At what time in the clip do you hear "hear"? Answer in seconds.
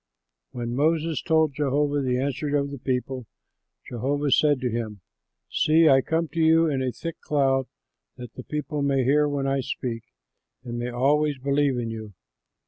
9.03-9.29